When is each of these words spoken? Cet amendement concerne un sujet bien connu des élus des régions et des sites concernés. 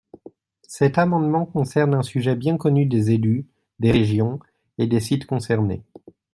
Cet 0.67 0.97
amendement 0.97 1.45
concerne 1.45 1.93
un 1.93 2.01
sujet 2.01 2.35
bien 2.35 2.57
connu 2.57 2.87
des 2.87 3.11
élus 3.11 3.45
des 3.77 3.91
régions 3.91 4.39
et 4.79 4.87
des 4.87 4.99
sites 4.99 5.27
concernés. 5.27 5.83